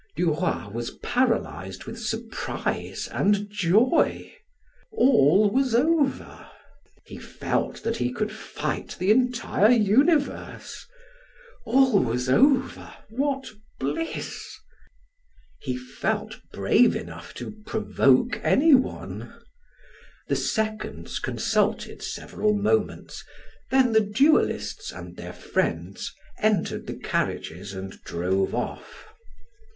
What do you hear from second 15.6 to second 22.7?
felt brave enough to provoke anyone. The seconds consulted several